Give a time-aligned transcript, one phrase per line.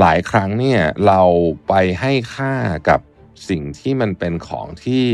[0.00, 1.22] หลายครั้งเนี่ยเรา
[1.68, 2.54] ไปให้ค่า
[2.88, 3.00] กับ
[3.48, 5.06] สิ่งที่มันเป็นของที่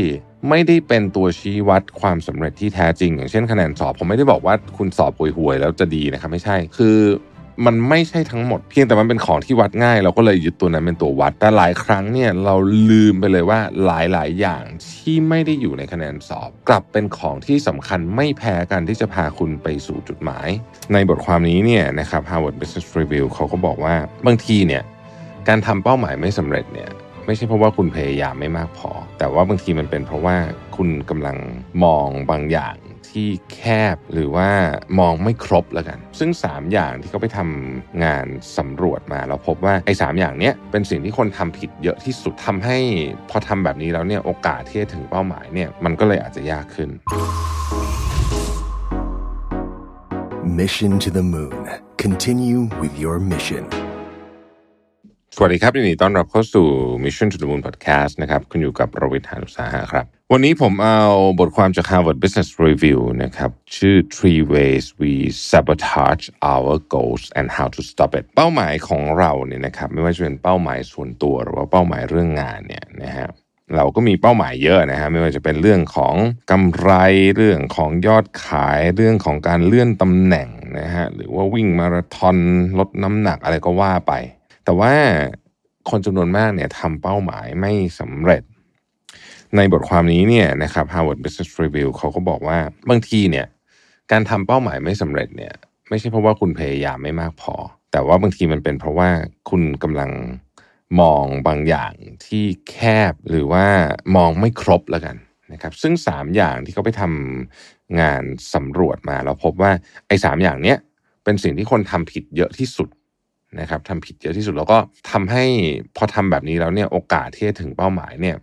[0.49, 6.97] ไม่ได้เป็นตัวชี้วัดความสำเร็จที่แท้จริง อย่างเช่นคะแนนสอบผมไม่ได้บอกว่าคุณสอบห่วยๆแล้วจะดีนะครับไม่ใช่ คือ
[7.65, 12.55] มันไม่ใช่ทั้งหมดเพียงแต่มันเป็นของที่วัดง่าย เราก็เลยยึดตัวนั้นเป็นตัววัด แต่หลายครั้งเนี่ยเรา
[12.89, 20.47] ลืมไปเลยว่าหลายๆ อย่างที่ไม่ได้อยู่ในคะแนนสอบ กลับเป็นของที่สำคัญไม่แพ้กันที่จะพาคุณไปสู่จุดหมาย
[20.93, 24.83] ในบทความนี้เนี่ยนะครับ Harvard Business Review เขาก็บอกว่าบางทีเนี่ย
[25.47, 26.89] การทำเป้าหมายไม่สำเร็จเนี่ย
[27.27, 30.35] ไม่ใช่เพราะว่าคุณพยายามไม่มากพอ แต่ว่าบางทีมันเป็นเพราะว่า
[30.75, 31.37] คุณกำลัง
[31.83, 32.75] มองบางอย่าง
[33.09, 33.61] ที่แค
[33.95, 34.49] บหรือว่า
[34.99, 38.25] มองไม่ครบแล้วกัน ซึ่ง 3 อย่างที่เขาไปทำงาน
[38.57, 42.77] สำรวจมาเราพบว่าไอ้สอย่างเนี้ยเป็นสิ่งที่คนทำผิดเยอะที่สุดทำให้
[43.29, 46.89] พอทำแบบนี้แล้วเนี่ยโอกาสที่จะถึงเป้าหมายเนี่ยมันก็เลยอาจจะยากขึ้น
[50.59, 51.63] Mission to the Moon
[52.03, 53.65] Continue with your mission
[55.37, 56.67] สวัสดีครับยินดีต้อนรับเข้าสู่
[57.03, 61.01] Mission to the Moon Podcast นะครับคุณอยู่กับรวิทยานุสาหะครับ วันนี้ผมเอา
[61.39, 65.13] บทความจาก Harvard Business Review นะครับ ชื่อ Three Ways We
[65.49, 73.27] Sabotage Our Goals and How to Stop It เป้าหมายของเราเนี่ยนะครับไม่ว่าจะเป็นเป้าหมายส่วนตัวหรือว่าเป้าหมายเรื่องงานเนี่ยนะฮะ
[73.75, 76.15] เราก็มีเป้าหมายเยอะนะฮะไม่ว่าจะเป็นเรื่องของ
[76.51, 76.91] กำไร
[77.35, 80.49] เรื่องของยอดขายเรื่องของการเลื่อนตำแหน่ง
[80.79, 82.37] นะฮะหรือว่าวิ่งมาราธอน
[82.79, 84.13] ลดน้ำหนักอะไรก็ว่าไป
[84.65, 84.93] แต่ว่า
[85.89, 88.43] คนจำนวนมากเนี่ยทำเป้าหมายไม่สำเร็จ
[89.55, 92.57] ในบทความนี้เนี่ยนะครับ Harvard Business Review เขาก็บอกว่า
[92.89, 93.47] บางทีเนี่ย
[94.11, 95.53] การทำเป้าหมายไม่สำเร็จเนี่ย
[95.89, 97.55] ไม่ใช่เพราะว่าคุณพยายามไม่มากพอ
[97.91, 99.09] แต่ว่าบางทีมันเป็นเพราะว่า
[99.49, 100.11] คุณกำลัง
[100.99, 101.93] มองบางอย่าง
[102.25, 102.75] ที่แค
[103.11, 103.65] บหรือว่า
[104.15, 105.15] มองไม่ครบแล้วกัน
[105.53, 109.71] นะครับ ซึ่ง 3 อย่างที่เขาไปทำงานสำรวจมาเราพบว่า
[110.07, 110.77] ไอ้สอย่างเนี้ย
[111.23, 112.89] เป็นสิ่งที่คนทำผิดเยอะที่สุด
[113.59, 114.77] นะครับทำผิดเยอะที่สุดแล้วก็
[115.11, 115.43] ทำให้
[115.95, 118.35] พอทำแบบนี้แล้วเนี่ยโอกาสที่จะถึงเป้าหมายเนี่ย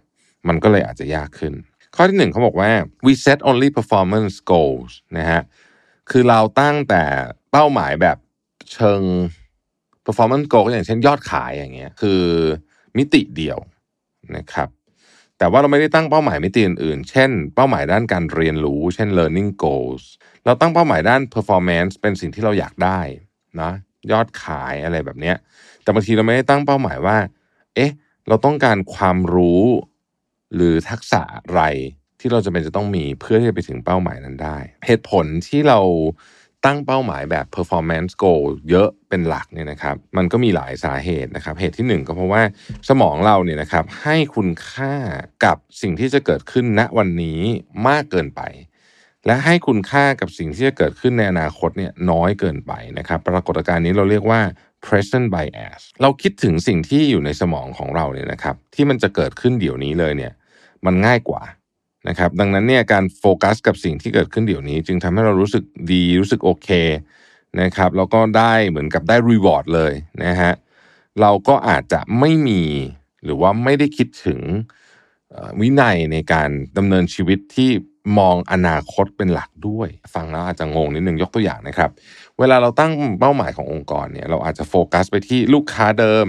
[0.49, 1.53] มันก็เลยอาจจะยากขึ้น
[1.97, 2.71] ข้อที่หนึ่งเขาบอกว่า
[3.05, 5.43] we set only performance goals นะฮะ
[6.11, 7.03] คือเราตั้งแต่
[7.53, 8.17] เป้าหมายแบบ
[8.73, 9.03] เชิง
[10.07, 12.23] performance goal อย่างเช่นยอดขายอย่างเงี้ยคือ
[12.97, 13.59] มิติเดียว
[14.37, 14.69] นะครับ
[15.39, 20.03] แต่ว่าเราไม่ได้ตั้งเป้าหมายมิติอื่นๆ เช่น เป้าหมายด้านการเรียนรู้ เช่น learning goals
[20.45, 23.01] เราตั้งเป้าหมายด้าน performance เป็นสิ่งที่เราอยากได้
[23.61, 23.73] นะ
[24.13, 25.37] ยอดขายอะไรแบบเนี้ย
[25.83, 27.17] แต่บางทีเราไม่ได้ตั้งเป้าหมายว่า
[27.75, 27.93] เอ๊ะ
[28.29, 29.63] เราต้องการความรู้
[30.55, 31.63] หรือทักษะอะไร
[32.21, 35.79] ที่เราจะเป็นจะต้องมีเพื่อที่จะไปถึงเป้าหมายนั้นได้ เหตุผลที่เรา
[36.65, 42.43] ตั้งเป้าหมายแบบ performance goal เยอะเป็นหลักเนี่ยนะครับ มันก็มีหลายสาเหตุนะครับ เหตุที่หนึ่งก็เพราะว่า
[42.89, 44.95] สมองเราเนี่ยนะครับให้คุณค่า
[45.45, 47.41] กับสิ่งที่จะเกิดขึ้นณวันนี้
[47.89, 48.41] มากเกินไป
[49.27, 54.41] และให้คุณค่ากับสิ่งที่จะเกิดขึ้นในอนาคตเนี่ยน้อยเกินไปนะครับ ปรากฏการณ์นี้เราเรียกว่า
[54.85, 60.33] present bias เราคิดถึงสิ่งที่อยู่ในสมองของเราเนี่ยนะครับ ที่มันจะเกิดขึ้นเดี๋ยวนี้เลยเนี่ย
[60.87, 61.43] มันง่ายกว่า
[62.09, 66.69] นะครับ ดังนั้นเนี่ยการโฟกัสกับสิ่งที่เกิดขึ้นเดี๋ยวนี้ จึงทำให้เรารู้สึกดีรู้สึกโอเค
[67.61, 69.93] นะครับแล้วก็ได้เหมือนกับได้ reward เลย
[70.25, 70.53] นะฮะ
[71.21, 72.63] เราก็อาจจะไม่มี
[73.25, 74.41] หรือว่าไม่ได้คิดถึง
[75.61, 77.71] วินัยในการดำเนินชีวิตที่
[78.19, 81.91] มองอนาคตเป็นหลักด้วย ฟังแล้วอาจจะงงนิดนึงยกตัวอย่างนะครับ
[82.39, 86.27] เวลาเราตั้งเป้าหมายขององค์กรเนี่ยเราอาจจะโฟกัสไปที่ลูกค้าเดิม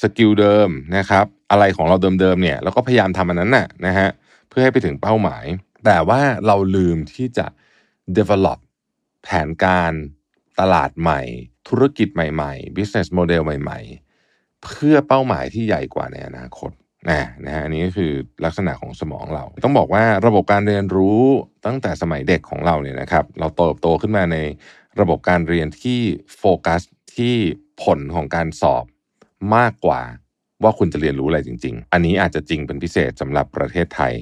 [0.00, 4.08] skill เดิมนะครับอะไรของเราเดิมๆเนี่ยเราก็พยายามทำอันนั้นน่ะนะฮะ
[4.48, 5.44] เพื่อให้ไปถึงเป้าหมาย
[5.84, 7.46] แต่ว่าเราลืมที่จะ
[8.16, 8.58] develop
[9.22, 9.92] แผนการ
[10.60, 11.20] ตลาดใหม่
[11.68, 13.78] ธุรกิจใหม่ๆ business model ใหม่
[14.22, 16.70] ๆ เพื่อเป้าหมายที่ใหญ่กว่าในอนาคต
[17.10, 18.12] นะนะฮะอันนี้ก็คือ
[18.44, 21.20] ลักษณะของสมองเรา ต้องบอกว่าระบบการเรียนรู้
[21.66, 24.36] ตั้งแต่สมัยเด็กของเราเนี่ยนะครับ เราโตโตขึ้นมาใน
[25.00, 26.00] ระบบการเรียนที่
[26.38, 26.82] โฟกัส
[27.16, 27.36] ที่
[27.82, 28.84] ผลของการสอบ
[29.56, 30.02] มากกว่า
[30.62, 34.12] ว่าคุณจะเรียนรู้อะไรจริง ๆ อันนี้อาจจะจริงเป็นพิเศษสำหรับประเทศไทย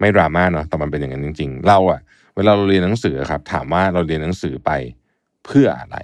[0.00, 2.00] ไม่ดราม่าเนาะแต่มันเป็นอย่างนั้นจริง ๆ เราอะ
[2.36, 4.70] เวลาเราเรียนหนังสือครับ ถามว่าเราเรียนหนังสือไป
[5.44, 5.96] เพื่ออะไร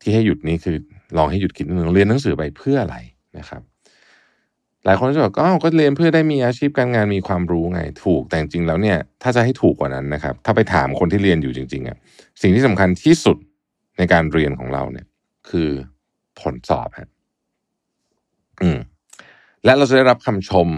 [0.00, 0.76] ที่ให้หยุดนี้คือ
[1.16, 2.96] ลองให้หยุดคิดนิดนึงเรียนหนังสือไปเพื่ออะไร
[3.38, 3.62] นะครับ
[4.84, 11.96] หลายคนจะบอกก็ก็เรียนเพื่อได้มีอาชีพการงานมีความรู้ไง ถูกแต่จริงแล้วเนี่ย ถ้าจะให้ถูกกว่านั้นนะครับ ถ้าไปถามคนที่เรียนอยู่จริงๆอะ
[12.42, 13.36] สิ่งที่สำคัญที่สุด
[13.98, 15.06] ในการเรียนของเราเนี่ย
[15.50, 15.70] คือ
[16.40, 17.10] ผลสอบฮะ
[18.62, 18.78] อืม
[19.64, 20.68] และเราจะได้รับคำชม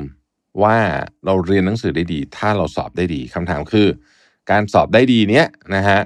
[0.63, 0.79] ว่า
[1.25, 3.87] เราเรียนหนังสือได้ดี ถ้าเราสอบได้ดีคำถามคือ
[4.51, 6.01] การสอบได้ดีเนี้ยนะฮะ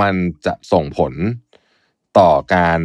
[0.00, 0.14] มัน
[0.46, 1.12] จะส่งผล
[2.18, 2.80] ต่อการ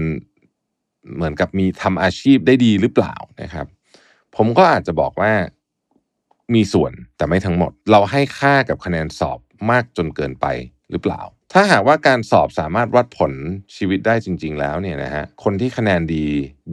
[1.16, 3.68] เหมือนกับมีทำอาชีพได้ดีหรือเปล่านะครับ
[4.36, 5.34] ผมก็อาจจะบอกว่า
[6.54, 9.40] มีส่วนแต่ไม่ทั้งหมด เราให้ค่ากับคะแนนสอบ
[9.70, 10.46] มากจนเกินไป
[10.92, 11.22] หรือเปล่า
[11.54, 13.34] ถ้าหากว่าการสอบสามารถวัดผล
[13.76, 16.26] ชีวิตได้จริง ๆ แล้วเนี่ยนะฮะคนที่คะแนนดี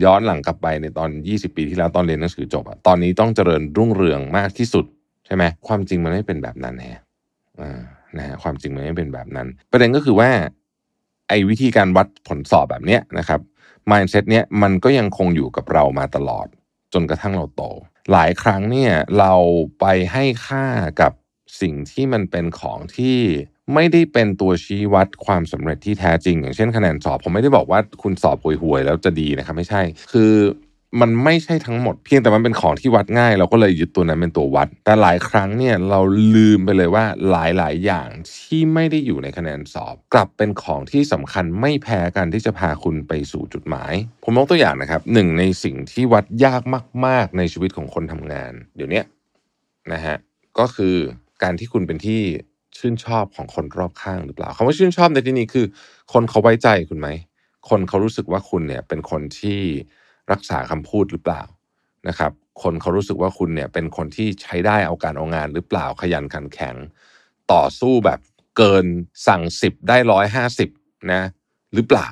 [0.04, 4.84] ย้อนหลังกลับไปในตอน 20 ปีที่แล้วตอนเรียนหนังสือจบอะตอนนี้ต้องเจริญรุ่งเรืองมากที่สุด
[5.26, 7.02] ใช่ไหมความจริงมันไม่เป็นแบบนั้นแฮะ
[7.60, 7.80] อ่า
[8.16, 10.30] นะฮะความจริงมันไม่เป็นแบบนั้น ประเด็นก็คือว่า
[11.28, 13.40] ไอ้วิธีการวัดผลสอบแบบเนี้ยนะครับ
[13.90, 16.46] mindset เนี้ยมันก็ยังคงอยู่กับเรามาตลอด
[16.94, 17.62] จนกระทั่งเราโต
[18.12, 19.34] หลายครั้งเนี่ยเรา
[19.80, 20.66] ไปให้ค่า
[21.00, 21.12] กับ
[21.60, 23.18] สิ่งที่มันเป็นของที่
[23.74, 29.82] ไม่ได้เป็นตัวชี้วัดความสำเร็จที่แท้จริง อย่างเช่นคะแนนสอบ ผมไม่ได้บอกว่าคุณสอบห่วยๆแล้วจะดีนะครับไม่ใช่
[30.12, 30.32] คือ
[31.00, 36.00] มันไม่ใช่ทั้งหมดเพียงแต่มันเป็นของที่วัดง่าย เราก็เลยยึดตัวนั้นเป็นตัววัด แต่หลายครั้งเนี่ยเรา
[36.34, 43.92] ลืมไปเลยว่าหลายๆ อย่างที่ไม่ได้อยู่ในคะแนนสอบ กลับเป็นของที่สำคัญไม่แพ้กันที่จะพาคุณไปสู่จุดหมาย
[44.24, 46.62] ผมยกตัวอย่างนะครับหนึ่งในสิ่งที่วัดยาก
[47.06, 49.02] มาก ๆ ในชีวิตของคนทำงาน เดี๋ยวนี้
[49.92, 50.16] นะฮะ
[50.58, 50.96] ก็คือ
[51.42, 52.20] การที่คุณเป็นที่
[52.78, 55.66] ชื่นชอบของคนรอบข้างหรือเปล่าคำว่าชื่นชอบในที่นี้คือ
[56.12, 57.08] คนเขาไว้ใจคุณไหม
[57.68, 59.60] คนเขารู้สึกว่าคุณเนี่ยเป็นคนที่
[60.32, 61.42] รักษาคำพูดหรือเปล่า
[62.08, 62.32] นะครับ
[62.62, 66.76] คนเขารู้สึกว่าคุณเนี่ยเป็นคนที่ใช้ได้เอาการเอางานหรือเปล่าขยันขันแข็ง
[67.52, 68.20] ต่อสู้แบบ
[68.56, 68.86] เกิน
[69.26, 70.68] สั่งสิบได้ร้อยห้าสิบ
[71.12, 71.22] นะ
[71.74, 72.08] หรือเปล่า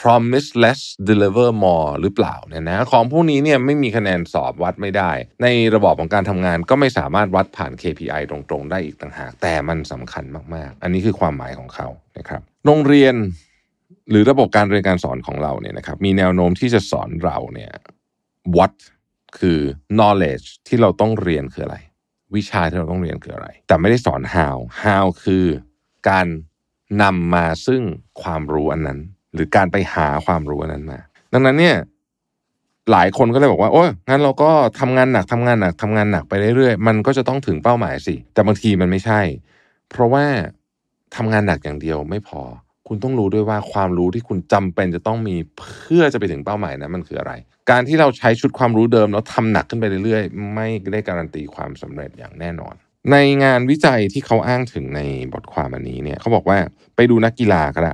[0.00, 5.10] promise less deliver more หรือเปล่าเนี่ยนะของพวกนี้เนี่ยไม่มีคะแนนสอบวัดไม่ได้
[5.42, 10.24] ในระบอบของการทำงานก็ไม่สามารถวัดผ่าน KPI ตรงๆ ได้อีกต่างหาก แต่มันสำคัญ
[10.54, 11.88] มากๆ อันนี้คือความหมายของเขา
[12.18, 13.14] นะครับ โรงเรียน
[14.10, 17.72] หรือระบบการเรียนการสอนของเราเนี่ยนะครับมีแนวโน้มที่จะสอนเราเนี่ย
[18.56, 18.74] what
[19.38, 19.58] คือ
[19.96, 21.76] knowledge ที่เราต้องเรียนคืออะไร
[22.34, 25.44] วิชาที่เราต้องเรียนคืออะไร แต่ไม่ได้สอน how how คือ
[26.08, 26.26] การ
[27.02, 27.82] นำมาซึ่ง
[28.22, 28.98] ความรู้อันนั้น
[29.34, 30.98] หรือการไปหาความรู้อันนั้นมา
[31.32, 31.76] ดังนั้นเนี่ย
[32.90, 39.20] หลายคนก็เลยบอกว่าโอ้ยงั้นเราก็ทำงานหนักทำงานหนักทำงานหนักไปเรื่อยๆ มันก็จะต้องถึงเป้าหมายสิ แต่บางทีมันไม่ใช่
[39.90, 40.24] เพราะว่า
[41.16, 42.40] ทำงานหนักอย่างเดียวไม่พอ
[42.92, 47.32] คุณต้องรู้ด้วยว่าความรู้ที่คุณจำเป็นจะต้องมีเพื่อจะไปถึงเป้าหมายนั้นมันคืออะไร
[47.70, 52.74] การที่เราใช้ชุดความรู้เดิมแล้วทำหนักขึ้นไปเรื่อยๆ ไม่ได้การันตีความสำเร็จอย่างแน่นอน
[53.12, 55.00] ในงานวิจัยที่เขาอ้างถึงใน
[55.32, 56.58] บทความอันนี้เนี่ยเขาบอกว่า
[56.96, 57.92] ไปดูนักกีฬาก็ได้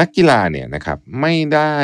[0.00, 1.74] นักกีฬาเนี่ยนะครับไม่ได้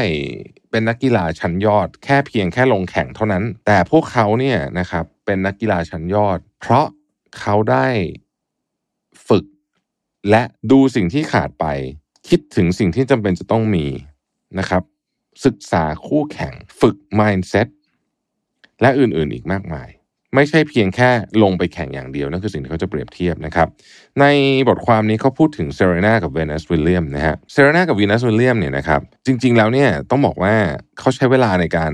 [0.70, 6.86] เป็นนักกีฬาชั้นยอด แค่เพียงแค่ลงแข่งเท่านั้น แต่พวกเขาเนี่ยนะครับเป็นนักกีฬาชั้นยอด เพราะ
[7.40, 7.86] เขาได้
[9.28, 9.44] ฝึก
[10.30, 11.66] และดูสิ่งที่ขาดไป
[12.28, 13.86] คิดถึงสิ่งที่จำเป็นจะต้องมี
[14.58, 14.82] นะครับ
[15.44, 17.68] ศึกษาคู่แข่งฝึก mindset
[18.80, 19.88] และอื่นๆอีกมากมาย
[20.34, 21.10] ไม่ใช่เพียงแค่
[21.42, 23.68] ลงไปแข่งอย่างเดียวนั่นคือสิ่งที่เขาจะเปรียบเทียบนะครับ
[24.20, 24.24] ใน
[24.68, 30.54] บทความนี้เขาพูดถึงเซเรนากับเวนัสวิลเลียมนะฮะเซเรนากับเวนัสวิลเลียมเนี่ยนะครับ จริง ๆ แล้วเนี่ยต้องบอกว่า
[30.98, 31.92] เขาใช้เวลาในการ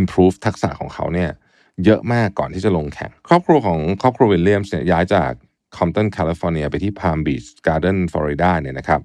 [0.00, 1.30] improve ทักษะของเขาเนี่ย
[1.84, 5.32] เยอะมากก่อนที่จะลงแข่ง ครอบครัวของครอบครัววิลเลียมเนี่ยย้ายจาก
[5.76, 9.00] คอมตันแคลิฟอร์เนียไปที่พามบีชการ์เดนฟลอริดาเนี่ยนะครับ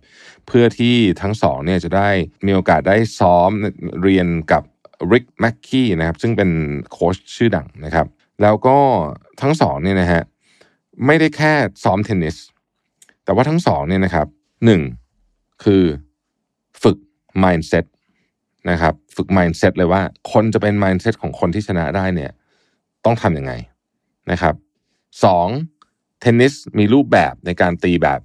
[0.47, 2.09] เพื่อที่ทั้งสองเนี่ยจะได้
[2.45, 3.49] มีโอกาสได้ซ้อม
[4.01, 4.63] เรียนกับ
[5.11, 6.49] ริกแมคคีนะครับซึ่งเป็น
[6.91, 8.07] โค้ชชื่อดังนะครับ
[8.41, 8.77] แล้วก็
[9.41, 10.21] ทั้งสองเนี่ยนะฮะ
[11.05, 11.53] ไม่ได้แค่
[11.83, 12.35] ซ้อมเทนนิส
[13.23, 14.27] แต่ว่าทั้งสองเนี่ยนะครับ
[14.65, 14.81] หนึ่ง
[15.63, 15.83] คือ
[16.83, 16.97] ฝึก
[17.43, 17.85] mindset
[18.69, 22.31] นะครับฝึก mindset เลยว่าคนจะเป็น mindset ของคนที่ชนะได้เนี่ย
[23.05, 23.53] ต้องทำยังไง
[24.31, 24.55] นะครับ
[25.25, 25.47] สอง
[26.21, 28.19] เทนนิสมีรูปแบบในการตีแบบ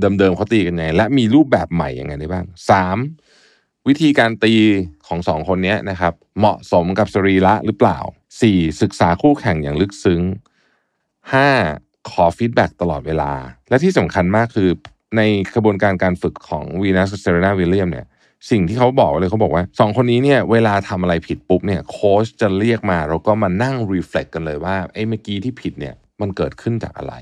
[0.00, 2.98] เดิมๆเขาตีกันยังไงและมีรูปแบบใหม่ยังไงได้บ้างสาม
[3.88, 4.54] วิธีการตี
[5.06, 7.98] ของสองคนนี้นะครับ เหมาะสมกับสรีระหรือเปล่า
[8.40, 10.22] สี่ศึกษาคู่แข่งอย่างลึกซึ้ง
[11.32, 11.48] ห้า
[12.10, 13.32] ขอ feedback ตลอดเวลา
[13.68, 14.70] และที่สำคัญมากคือ
[15.16, 15.22] ใน
[15.54, 18.06] กระบวนการการฝึกของวีนัสเซเรนาวิลเลียมเนี่ย
[18.50, 27.14] สิ่งที่เขาบอกเลยเขาบอกว่าสองคนนี้เนี่ยเวลาทำอะไรผิดปุ๊บเนี่ยโค้ชจะเรียกมา แล้วก็มานั่ง reflect กันเลยว่าไอ้เมื่อกี้ที่ผิดเนี่ยมันเกิดขึ้นจากอะไร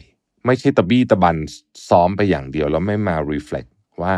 [0.47, 1.37] ไม่ใช่ตะบี้ตะบัน
[1.89, 3.67] ซ้อมไปอย่างเดียว แล้วไม่มารีเฟล็ก
[4.03, 4.17] ว่า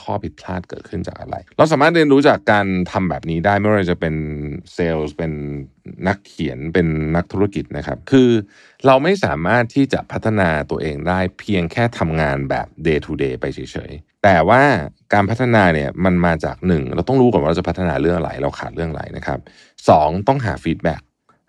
[0.00, 4.14] ข้อผิดพลาดเกิดขึ้นจากอะไร เราสามารถเรียนรู้จากการทำแบบนี้ได้ไม่ว่าจะเป็น
[4.74, 5.32] เซลล์เป็น
[6.08, 8.30] นักเขียนเป็นนักธุรกิจนะครับ คือ
[8.86, 13.58] เราไม่สามารถที่จะพัฒนาตัวเองได้เพียงแค่ทำงานแบบ day to day ไปเฉ
[13.90, 14.62] ยๆ แต่ว่า
[15.12, 19.38] การพัฒนาเนี่ยมันมาจากหนึ่งเราต้องรู้ก่อนว่าเราจะพัฒนาเรื่องอะไร เราขาดเรื่องอะไรนะครับ
[19.88, 21.02] สองต้องหา feedback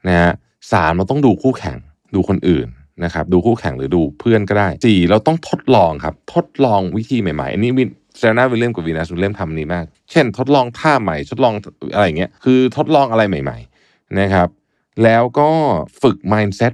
[0.08, 0.32] นะฮะ
[0.74, 1.78] สามเราต้องดูคู่แข่ง
[2.16, 2.68] ดูคนอื่น
[3.04, 11.54] นะครับดูคู่แข่งหรือดูเพื่อนก็ได้สี่เราต้องทดลองครับทดลองวิธีใหม่ๆอันนี้วินเซเรนาวิลเลียมกับวีนัสวิลเลียมทำนี้มาก เช่น ทดลองท่าใหม่ ทดลอง
[11.94, 13.58] อะไรเงี้ยคือทดลองอะไรใหม่
[13.88, 14.48] ๆ นะครับ
[15.04, 15.50] แล้วก็
[16.02, 16.74] ฝึก mindset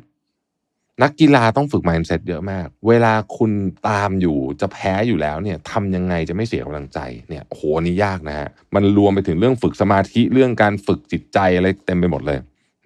[1.04, 3.52] นักกีฬาต้องฝึก mindset เยอะมาก เวลาคุณ
[3.88, 12.40] ตามอยู่จะแพ้อยู่แล้วเนี่ยทำยังไงจะไม่เสียกำลังใจเนี่ยโหนี่ยากนะฮะมันรวมไปถึงเรื่องฝึกสมาธิเรื่องการฝึกจิตใจอะไรเต็มไปหมดเลย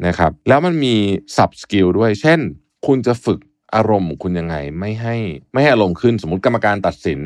[0.07, 0.95] นะครับ แล้วมันมี
[1.35, 2.39] sub skill ด้วย เช่น
[2.85, 3.39] คุณจะฝึก
[3.75, 5.15] อารมณ์ของคุณยังไงไม่ให้
[5.53, 7.21] ไม่ให้อารมณ์ขึ้นสมมติกรรมการตัดสิน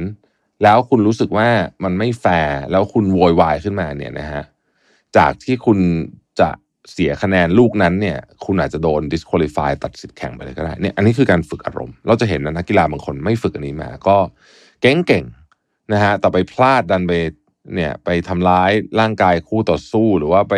[0.63, 1.47] แล้วคุณรู้สึกว่า
[1.83, 4.43] มันไม่แฟร์แล้วคุณโวยวายขึ้นมาเนี่ยนะฮะ
[5.17, 5.79] จากที่คุณ
[6.39, 6.49] จะ
[6.91, 14.17] เสียคะแนนลูกนั้นเนี่ย คุณอาจจะโดน disqualify ตัดสิทธิ์แข่งไปเลยก็ได้เนี่ยอันนี้คือการฝึกอารมณ์ เราจะเห็นนะนักกีฬาบางคนไม่ฝึกอันนี้มา ก็
[14.81, 17.13] เก่งๆนะฮะแต่ไปพลาดดันไป
[17.75, 20.55] เนี่ยไปทำร้ายร่างกายคู่ต่อสู้ หรือว่าไป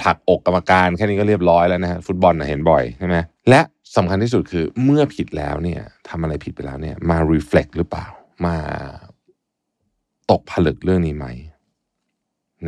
[0.00, 3.16] ผลักอกกรรมการแค่นี้ก็เรียบร้อยแล้วนะฮะฟุตบอลนะเห็นบ่อยใช่ไหม
[3.48, 3.60] และ
[3.96, 8.06] สำคัญที่สุดคือเมื่อผิดแล้วเนี่ยทำอะไรผิดไปแล้วเนี่ย มา reflect หรือเปล่า
[8.46, 8.56] มา
[10.30, 11.26] ตกผลึกเรื่องนี้ไหม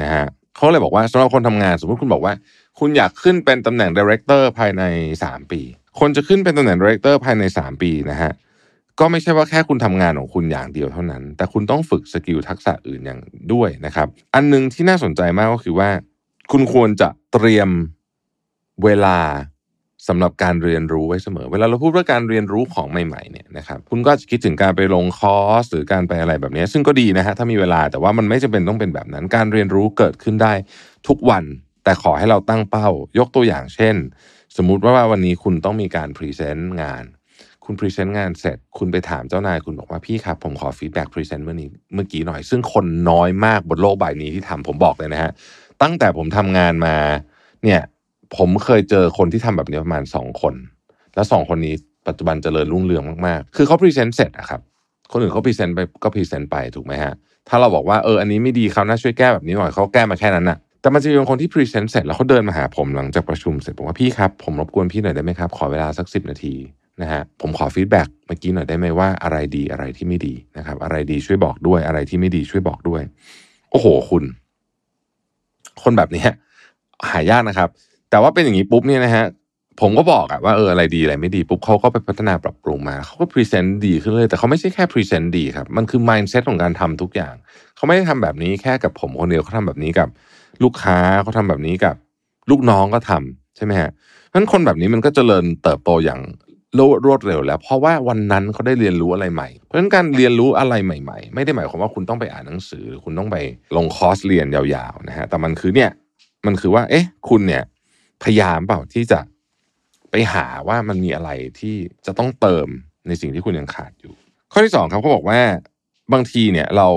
[0.01, 0.27] นะฮะ
[0.57, 2.35] เขาเลยบอกว่าสำหรับคนทำงาน สมมติคุณบอกว่า
[2.79, 4.83] คุณอยากขึ้นเป็นตำแหน่ง director ภายใน
[5.25, 5.61] สามปี
[6.01, 8.33] คนจะขึ้นเป็นตำแหน่ง director ภายในสามปีนะฮะ
[9.01, 13.21] ก็ไม่ใช่ว่าแค่คุณทำงานของคุณอย่างเดียวเท่านั้น แต่คุณต้องฝึกสกิลทักษะอื่นอย่าง
[13.53, 15.91] ด้วยนะครับ อันหนึงที่น่าสนใจมากก็คือว่า
[16.53, 17.69] คุณควรจะเตรียม
[18.85, 19.19] เวลา
[20.09, 30.53] สำหรับการเรียนรู้ไว้เสมอ เวลาเราพูดว่าการเรียนรู้ของใหม่ๆเนี่ยนะครับคุณก็จะคิดถึงการไปลงคอร์สหรือการไปอะไรแบบนี้ ซึ่งก็ดีนะฮะถ้ามีเวลาแต่ว่ามันไม่จำเป็นต้องเป็นแบบนั้น การเรียนรู้เกิดขึ้นได้
[31.09, 31.45] ทุกวัน
[31.85, 33.97] แต่ขอให้เราตั้งเป้า ยกตัวอย่างเช่น
[34.57, 37.05] สมมุติว่าวันนี้คุณต้องมีการพรีเซนต์งาน
[37.65, 45.33] คุณพรีเซนต์งานเสร็จ คุณไปถามเจ้านายคุณบอกว่าพี่ครับผมขอ feedback พรีเซนต์เมื่อนี้เมื่อกี้หน่อย ซึ่งคนน้อยมากบนโลกใบนี้ที่ทำผมบอกเลยนะฮะ
[45.83, 46.97] ตั้งแต่ผมทำงานมา
[47.65, 47.81] เนี่ย
[48.37, 50.55] ผมเคยเจอคนที่ทำแบบนี้ประมาณสองคน
[51.15, 51.75] แล้วสองคนนี้
[52.09, 54.61] ปัจจุบันเจริญรุ่งเรืองมากๆ คือเขาพรีเซนต์เสร็จอะครับ
[55.13, 57.13] คนอื่นเขาพรีเซนต์ไปก็พรีเซนต์ไปถูกไหมฮะ
[57.49, 66.55] ถ้าเราบอกว่าเอออันนี้ไม่ดีเขาน่าช่วยแก้แบบนี้หน่อยเขาแก้มาแค่นั้นน่ะแต่มันจะมีบางคนที่พรีเซนต์เสร็จแล้วเขาเดินมาหาผมหลังจากประชุมเสร็จบอกว่าพี่ครับผมรบกวนพี่หน่อยได้ไหมครับ ขอเวลาสักสิบนาที
[67.03, 73.03] นะฮะผมขอ feedback เมื่อกี้หน่อยได้ไหมว่าอะไรดีอะไรที่ไม่ดีนะครับ อะไรดีช่วยบอกด้วยอะไรที่ไม่ดีช่วยบอกด้วย
[73.71, 74.25] โอ้โหคุณ
[75.83, 76.25] คนแบบนี้
[77.11, 77.69] หายากนะครับ
[78.13, 79.25] แต่ว่าเป็นอย่างนี้ปุ๊บเนี่ยนะฮะ
[79.81, 87.35] ผมก็บอกอะว่าเอออะไรดีอะไรไม่ดีปุ๊บเขาก็ไปพัฒนาปรับปรุงมาเขาก็พรีเซนต์ดีขึ้นเลย แต่เขาไม่ใช่แค่พรีเซนต์ดีครับ มันคือ mindset ของการทำทุกอย่าง
[87.77, 90.09] เขาไม่ได้ทำแบบนี้แค่กับผมคนเดียวเขาทำแบบนี้กับ
[90.63, 91.95] ลูกค้าเขาทำแบบนี้กับ
[92.51, 96.21] ลูกน้องก็ทำใช่ไหมฮะเพราะฉะนั้นคนแบบนี้มันก็เจริญเติบโตอย่าง
[97.07, 103.37] รวดเร็วแล้ว เพราะว่าวันนั้นเขาได้เรียนรู้อะไรใหม่ เพราะฉะนั้นการเรียนรู้อะไรใหม่ ๆ ไม่ได้หมายความว่าคุณต้องไปอ่านหนังสือ คุณต้องไป
[103.77, 105.91] ลงคอร์สเรียนยาวๆนะฮะแต่มันคือเนี่ย
[106.47, 107.63] มันคือว่าเอ๊ะคุณเนี่ย
[108.23, 109.21] พยายามเปล่าที่จะ
[110.11, 111.77] ไปหาว่ามันมีอะไรที่
[112.07, 112.69] จะต้องเติม
[113.07, 114.15] ในสิ่งที่คุณยังขาดอยู่
[114.53, 115.41] ข้อที่สองครับเขาบอกว่า
[116.13, 116.89] บางทีเนี่ยเรา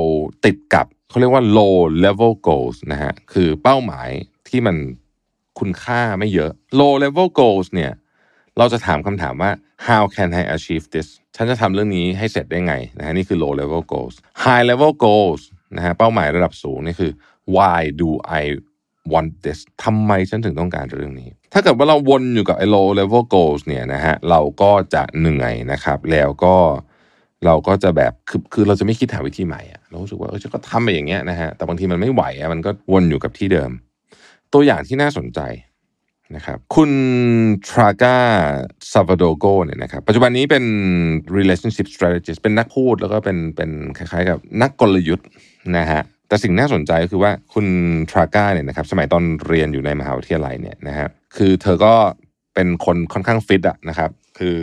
[0.45, 4.09] ติดกับเขาเรียกว่า low level goals นะฮะคือเป้าหมาย
[4.49, 4.75] ที่มัน
[5.59, 7.91] คุณค่าไม่เยอะ low level goals เนี่ย
[8.57, 9.51] เราจะถามคำถามว่า
[9.87, 15.41] how can I achieve this ฉันจะทำเรื่องนี้ให้เสร็จได้ไงนะฮะนี่คือ low level goals high level goals
[15.75, 17.11] นะฮะเป้าหมายระดับสูงนี่คือ
[17.55, 18.09] why do
[18.41, 18.43] I
[19.13, 26.55] want this ทำไมฉันถึงต้องการเรื่องนี้ ถ้าเกิดว่าเราวนอยู่กับไอ้ low level goals เนี่ยนะฮะเราก็จะเหนื่อยนะครับ แล้วก็
[27.45, 33.71] เราก็จะแบบคือคือเราจะไม่คิดหาวิธีใหม่อะเรารู้สึกว่าเออฉันก็ทำไปอย่างเงี้ยนะฮะแต่บางทีมันไม่ไหวอะมันก็วนอยู่กับที่เดิม
[34.53, 35.39] ตัวอย่างที่น่าสนใจ
[36.35, 36.91] นะครับคุณ
[37.69, 38.17] ทราก้า
[38.91, 40.65] ซา v าโดโกเนี่ยนะครับปัจจุบันนี้เป็น
[41.37, 45.27] relationship strategist เป็นนักพูดแล้วก็เป็นเป็นคล้ายๆกับนักกลยุทธ์
[45.77, 47.65] นะฮะ แต่สิ่งน่าสนใจก็คือว่าคุณ
[48.09, 51.93] ทราก้าเนี่ยนะครับสมัยตอนเรียนอยู่ในมหาวิทยาลัยเนี่ยนะฮะคือเธอก็
[52.55, 54.59] เป็นคนค่อนข้างฟิตอะนะครับคือ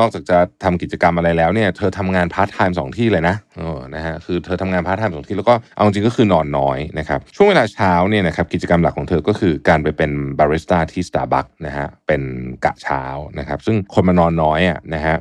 [0.00, 12.22] นอกจากจะทำกิจกรรมอะไรแล้วเนี่ยเธอทำงานพาร์ทไทม์สองที่เลยนะเออนะฮะคือเธอทำงานพาร์ทไทม์สองที่แล้วก็เอาจริงก็คือนอนน้อยนะครับช่วงเวลาเช้าเนี่ยนะครับกิจกรรมหลักของเธอก็คือการไปเป็นบาริสต้าที่ Starbucks นะฮะเป็น
[12.64, 13.02] กะเช้า
[13.38, 15.16] นะครับซึ่งคนมานอนน้อยอะนะฮะ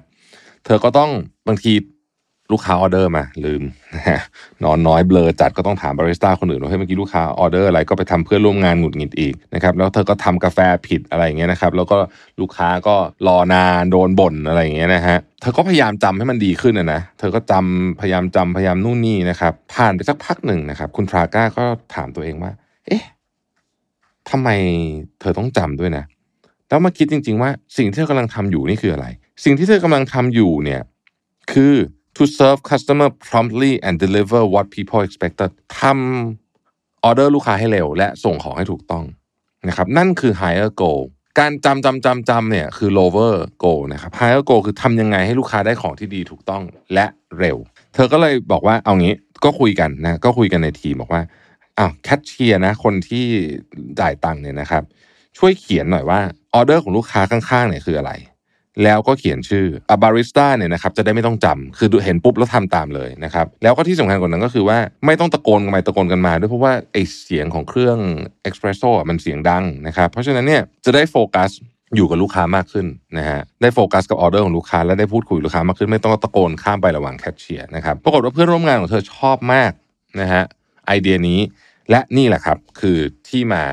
[0.66, 1.12] เธอก็ต้อง
[1.48, 1.74] บางที
[2.52, 3.64] ลูกค้าออเดอร์มาลืม
[4.64, 11.98] นอนน้อยเบลอจัดก็ต้องถามบาริสต้าคนอื่นว่าเฮ้ยเมื่อกี้ลูกค้าออเดอร์อะไรก็ไปทำเพื่อนร่วมงานหงุดหงิดอีกนะครับแล้วเธอก็ทำกาแฟผิดอะไรอย่างเงี้ยนะครับแล้วก็
[12.42, 12.96] ลูกค้าก็
[13.28, 21.64] รอนานโดนบ่นอะไรอย่างเงี้ยนะฮะเธอก็พยายามจำให้มันดีขึ้นนะนะเธอก็จำพยายามจำพยายามนู่นนี่นะครับผ่านไปสักพักหนึ่งนะครับคุณทราก้าก็
[21.96, 22.52] ถามตัวเองว่า
[22.88, 23.04] เอ๊ะ
[24.30, 24.50] ทำไม
[25.20, 26.04] เธอต้องจำด้วยนะ
[26.70, 29.08] แล้วมาคิดจริง ๆ ว่าสิ่งที่เธอกำลังทำอยู่นี่คืออะไร
[29.44, 30.82] สิ่งที่เธอกำลังทำอยู่เนี่ย
[31.54, 31.74] คือ
[32.18, 35.50] to serve customer promptly and deliver what people expected
[35.80, 39.06] ทำออเดอร์ลูกค้าให้เร็ว และส่งของให้ถูกต้อง
[39.68, 41.02] นะครับนั่นคือ higher goal
[41.40, 46.64] การจำจำจำจำเนี่ยคือ lower goal นะครับ higher goal คือทำยังไงให้ลูกค้าได้ของที่ดีถูกต้อง
[46.94, 47.06] และ
[47.40, 47.58] เร็ว
[47.94, 49.14] เธอก็เลยบอกว่าเอางี้
[49.44, 51.22] ก็คุยกันนะก็คุยกันในทีมบอกว่า
[51.78, 53.26] อ้าวแคชเชียร์นะคนที่
[54.00, 54.84] จ่ายตังค์เนี่ยนะครับ
[55.38, 56.20] ช่วยเขียนหน่อยว่า
[56.54, 58.12] ออเดอร์ของลูกค้าข้างๆเนี่ยคืออะไร
[58.84, 67.98] แล้วก็เขียนชื่ออาบาริสต้าเนี่ยนะครับจะได้ไม่ต้องจำคือเห็นปุ๊บแล้วทำตามเลยนะครับ แล้วก็ที่สำคัญกว่านั้นก็คือว่าไม่ต้องตะโกนกันไปตะโกนกันมา ด้วยเพราะว่าไอเสียงของเครื่อง
[68.44, 71.50] เอ็กซ์เพรสโซ่มันเสียงดังนะครับ เพราะฉะนั้นเนี่ยจะได้โฟกัส
[71.96, 72.88] อยู่กับลูกค้ามากขึ้น
[73.18, 79.72] นะฮะได้โฟกัสกับออเดอร์ของลูกค้าและได้พูดคุยกับลูกค้ามากขึ้น ไม่ต้องตะโกนข้ามไประหว่างแคชเชียร์นะครับปรากฏว่าเพื่อนร่วมงานของเธอชอบมาก
[80.22, 80.44] นะฮะ
[80.88, 81.40] ไอเดียนี้
[81.90, 82.98] และนี่แหละครับคือ
[83.30, 83.64] ที่มา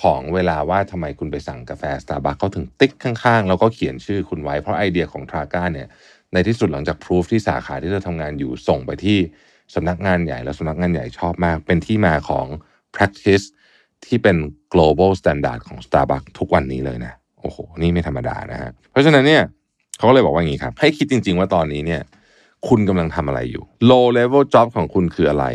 [0.00, 5.88] ของเวลาว่าทำไมคุณไปสั่งกาแฟสตาร์บัคเขาถึงติ๊กข้างๆ แล้วก็เขียนชื่อคุณไว้ เพราะไอเดียของทราก้าเนี่ย
[6.32, 9.18] ในที่สุดหลังจากพิสูจที่สาขาที่เธอทำงานอยู่ส่งไปที่
[9.74, 12.46] สำนักงานใหญ่แล้วสำนักงานใหญ่ชอบมาก เป็นที่มาของ
[12.94, 13.44] practice
[14.06, 14.36] ที่เป็น
[14.72, 19.42] global standard ของ Starbucks ทุกวันนี้เลยนะโอ้โห นี่ไม่ธรรมดานะฮะเพราะฉะนั้นเนี่ย
[19.98, 22.02] เขาก็เลยบอกว่าอย่างนี้ครับ ให้คิดจริง ๆ ว่าตอนนี้เนี่ย
[22.68, 25.46] คุณกำลังทำอะไรอยู่ low level job ของคุณคืออะไร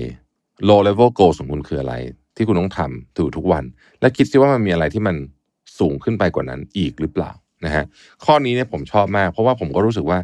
[0.69, 1.95] low level goal ของคุณคืออะไร
[2.37, 3.63] ที่คุณต้องทำถือทุกวัน
[4.01, 5.15] และคิดซิว่ามันมีอะไรที่มัน
[5.79, 7.31] สูงขึ้นไปกว่านั้นอีกหรือเปล่า
[7.65, 7.83] นะฮะ
[8.25, 10.19] ข้อนี้เนี่ยผมชอบมาก เพราะว่าผมก็รู้สึกว่า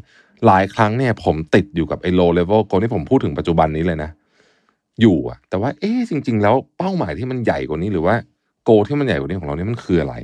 [0.45, 4.09] หลายครั้งเนี่ยผมติดอยู่กับไอ้ low level goal ที่ผมพูดถึงปัจจุบันนี้เลยนะ
[5.01, 8.15] อยู่อะแต่ว่าเอ๊จริง ๆ แล้วเป้าหมายที่มันใหญ่กว่านี้หรือว่า
[8.63, 10.15] โกที่มันใหญ่กว่านี้ของเราเนี่ยมันคืออะไร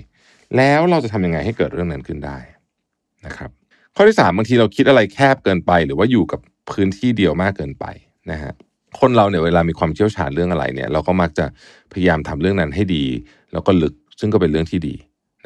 [0.58, 2.38] แล้วเราจะทำยังไงให้เกิดเรื่องนั้นขึ้นได้
[3.26, 3.50] นะครับ
[3.96, 6.40] ข้อที่สามบางทีเราคิดอะไรแคบเกินไป หรือว่าอยู่กับ
[6.72, 7.86] พื้นที่เดียวมากเกินไป
[8.32, 8.54] นะฮะ
[9.00, 11.46] คนเราเนี่ยเวลามีความเชี่ยวชาญเรื่องอะไรเนี่ย เราก็มักจะ
[11.94, 13.06] พยายามทำเรื่องนั้นให้ดี
[13.54, 14.96] แล้วก็ลึกซึ้งก็เป็นเรื่องที่ดี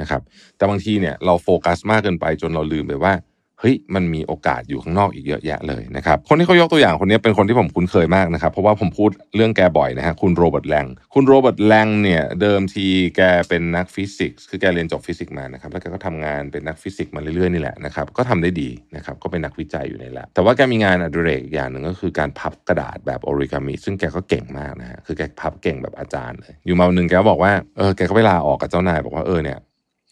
[0.01, 0.21] นะครับ
[0.57, 3.13] แต่บางทีเนี่ยเราโฟกัสมากเกินไปจนเราลืมไปว่า
[3.63, 12.85] เฮ้ยมันมีโอกาสอยู่ข้างนอกอีกเยอะแยะเลยนะครับคนที่เขายกตัวอย่างคนนี้เป็นคนที่ผมคุ้นเคยมากนะครับเพราะว่าผมพูดเรื่องแกบ่อยนะฮะคุณโรเบิร์ตแลงคุณโรเบิร์ตแลงเนี่ยเดิมที
[13.17, 29.57] แกเป็นนักฟิสิกส์คือแกเรียนจบฟิสิกส์มานะครับแล้วแกก็ทำงานเป็นนักฟิสิกส์มาเรื่อยๆนี่แหละนะครับก็ทำได้ดีนะครับก็เป็นนักวิจัยอยู่ในแล็บแต่ว่าแกมีงานอดิเรกอย่างหนึ่งก็คือการพับกระดาษแบบโอริกามิซึ่งแกก็เก่งมากนะฮะคือแกพับเก่งแบบอาจารย์เลยอยู่มาวันหนึ่งแกบอกว่าเออแกก็ไปลาออกกับเจ้านายบอกว่าเออเนี่ย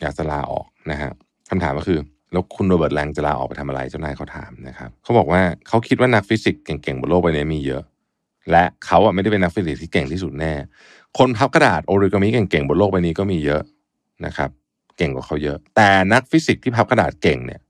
[0.02, 1.12] อยากจะลาออกนะฮะ
[1.50, 2.00] คำถามก็คือ
[2.32, 7.84] แล้วคุณโรเบิร์ตแลงจะลาออกไปทำอะไรเจ้านายเขาถามนะครับเขาบอกว่าเขาคิดว่านักฟิสิกส์เก่งๆบนโลกใบนี้มีเยอะ
[8.52, 10.54] และเขาอะไม่ได้เป็นนักฟิสิกส์ที่เก่งที่สุดแน่
[11.18, 13.62] คนพับกระดาษโอริกามิเก่งๆบนโลกใบนี้ก็มีเยอะ
[14.26, 14.50] นะครับ
[14.98, 17.62] เก่งกว่าเขาเยอะ แต่นักฟิสิกส์ที่พับกระดาษเก่งเนี่ย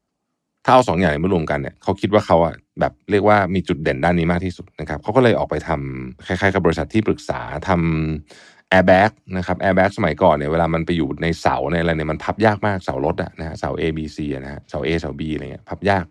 [0.66, 16.06] ถ้าเอาสองอย่างนี้มารวมกันเนี่ยเขาคิดว่าเขาอะแบบเรียกว่ามีจุดเด่นด้านนี้มากที่สุดนะครับเขาก็เลยออกไปทำคล้ายๆกับบริษัทที่ปรึกษาทำ แอร์แบ็กนะครับแอร์แบ็กสมัยก่อนเนี่ยเวลามันไปอยู่ในเสาในอะไรเนี่ยมันพับยากมากเสารถอะนะฮะเสา A B C นะฮะเสา A เสา B อะไรเงี้ยพับยาก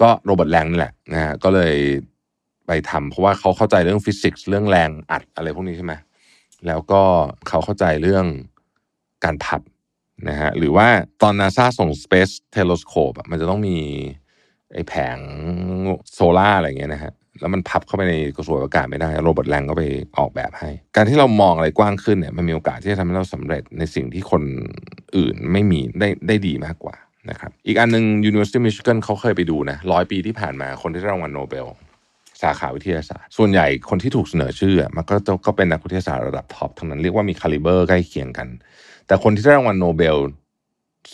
[0.00, 1.74] ก็โรเบิร์ตแลงนี่แหละนะฮะก็เลย
[2.66, 5.94] ไปทำเพราะว่าเขาเข้าใจเรื่องฟิสิกส์เรื่องแรงอัดอะไรพวกนี้ใช่ไหม
[6.66, 7.02] แล้วก็
[7.48, 8.26] เขาเข้าใจเรื่อง
[9.24, 9.60] การพับ
[10.28, 10.88] นะฮะหรือว่า
[11.22, 13.76] ตอนนาซาส่ง Space Telescope อะมันจะต้องมี
[14.72, 15.18] ไอ้แผง
[16.12, 19.82] โซลาร์อะไรเงี้ยนะฮะ แล้วมันพับเข้าไปในกระสวยอากาศไม่ได้โรเบิร์ตแลงก็ไป
[20.18, 24.42] ออกแบบให้ การที่เรามองอะไรกว้างขึ้นเนี่ยมันมีโอกาสที่จะทำให้เราสำเร็จในสิ่งที่คน
[25.16, 26.96] อื่นไม่มีได้ได้ดีมากกว่า
[27.30, 31.66] นะครับอีกอันหนึ่ง University of Michigan เขาเคยไปดูนะร้อยปีที่ผ่านมาคนที่ได้รางวัลโนเบล
[32.42, 35.14] สาขาวิทยาศาสตร์ ส่วนใหญ่คนที่ถูกเสนอชื่อมันก็
[35.46, 38.48] ก็เป็นนักวิทยาศาสตร์ระดับท็อปทั้งนั้นเรียกว่ามี caliber ใกล้เคียงกัน
[39.06, 40.16] แต่คนที่ได้รางวัลโนเบล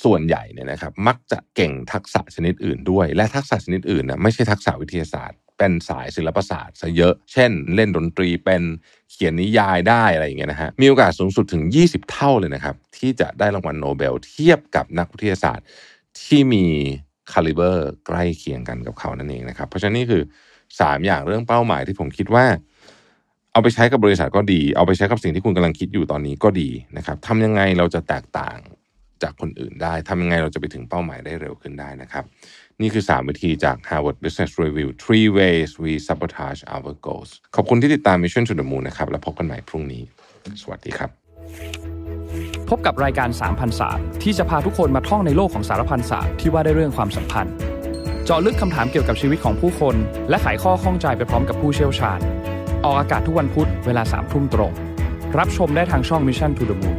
[0.05, 8.63] ส่วนใหญ่เนี่ยนะครับมักจะเก่งทักษะชนิดอื่นด้วย และทักษะชนิดอื่นนะไม่ใช่ทักษะวิทยาศาสตร์ เป็นสายศิลปศาสตร์ซะเยอะ เช่น เล่นดนตรีเป็น
[9.11, 15.67] เขียนนิยายได้อะไรอย่างเงี้ยนะฮะ มีโอกาสสูงสุดถึง 20 เท่าเลยนะครับ ที่จะได้รางวัลโนเบลเทียบกับนักวิทยาศาสตร์
[16.23, 16.65] ที่มี
[17.33, 20.23] caliber ใกล้เคียงกันกับเขานั่นเองนะครับ เพราะฉะนั้นนี่คือ
[20.65, 22.47] 3 อย่างเรื่องเป้าหมายที่ผมคิดว่า
[23.53, 28.57] เอาไปใช้กับบริษัทก็ดี เอาไปใช้กับสิ่งที่คุณกำลังคิดอยู่ตอนนี้ก็ดีนะครับทำยังไงเราจะแตกต่าง
[29.23, 32.25] จากคนอื่นได้ทำยังไงเราจะไปถึงเป้าหมายได้เร็วขึ้นได้นะครับ
[32.81, 38.55] นี่คือ 3 วิธีจาก Harvard Business Review three ways we sabotage our goals ขอบคุณที่ติดตาม Mission to
[38.61, 40.03] the Moon นะครับ แล้วพบกันใหม่พรุ่งนี้
[40.63, 41.11] สวัสดีครับ
[42.69, 47.55] พบกับรายการสามพันศาสตร์ที่จะพาทุกคนมาท่องในโลกของสารพันศาสตร์ที่ว่าได้เรื่องความสัมพันธ์
[48.25, 49.97] เจาะลึกคำถามเกี่ยวกับชีวิตของผู้คน
[50.29, 52.21] และไขข้อข้องใจไปพร้อมกับผู้เชี่ยวชาญ
[52.85, 54.73] ออกอากาศทุกวันพุธเวลาสามทุ่มตรง
[55.39, 56.99] รับชมได้ทางช่อง Mission to the Moon